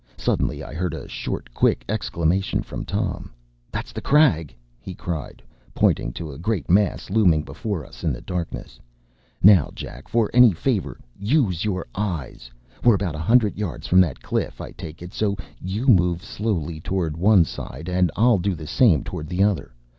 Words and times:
Suddenly 0.17 0.63
I 0.63 0.73
heard 0.73 0.95
a 0.95 1.07
short, 1.07 1.53
quick 1.53 1.85
exclamation 1.87 2.63
from 2.63 2.85
Tom. 2.85 3.29
“That’s 3.71 3.91
the 3.91 4.01
crag!” 4.01 4.51
he 4.79 4.95
cried, 4.95 5.43
pointing 5.75 6.11
to 6.13 6.31
a 6.31 6.39
great 6.39 6.67
mass 6.71 7.11
looming 7.11 7.43
before 7.43 7.85
us 7.85 8.03
in 8.03 8.11
the 8.11 8.19
darkness. 8.19 8.79
“Now, 9.43 9.69
Jack, 9.75 10.07
for 10.07 10.31
any 10.33 10.53
favour 10.53 10.99
use 11.19 11.63
your 11.63 11.85
eyes! 11.93 12.49
We’re 12.83 12.95
about 12.95 13.13
a 13.13 13.19
hundred 13.19 13.59
yards 13.59 13.85
from 13.85 14.01
that 14.01 14.23
cliff, 14.23 14.59
I 14.59 14.71
take 14.71 15.03
it; 15.03 15.13
so 15.13 15.37
you 15.61 15.85
move 15.87 16.23
slowly 16.23 16.79
toward 16.81 17.15
one 17.15 17.45
side 17.45 17.87
and 17.87 18.09
I’ll 18.15 18.39
do 18.39 18.55
the 18.55 18.65
same 18.65 19.03
toward 19.03 19.27
the 19.27 19.43
other. 19.43 19.71